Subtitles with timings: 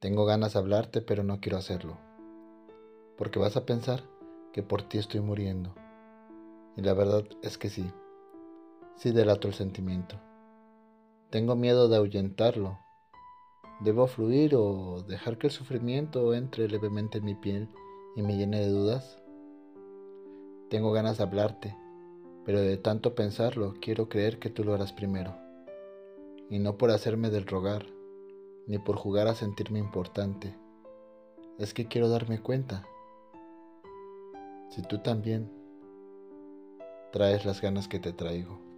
[0.00, 1.98] Tengo ganas de hablarte, pero no quiero hacerlo.
[3.18, 4.02] Porque vas a pensar
[4.50, 5.74] que por ti estoy muriendo.
[6.74, 7.92] Y la verdad es que sí.
[8.96, 10.18] Sí delato el sentimiento.
[11.28, 12.78] Tengo miedo de ahuyentarlo.
[13.80, 17.68] ¿Debo fluir o dejar que el sufrimiento entre levemente en mi piel
[18.16, 19.20] y me llene de dudas?
[20.70, 21.76] Tengo ganas de hablarte,
[22.46, 25.36] pero de tanto pensarlo quiero creer que tú lo harás primero.
[26.48, 27.84] Y no por hacerme del rogar,
[28.66, 30.56] ni por jugar a sentirme importante.
[31.58, 32.86] Es que quiero darme cuenta.
[34.70, 35.50] Si tú también
[37.12, 38.69] traes las ganas que te traigo.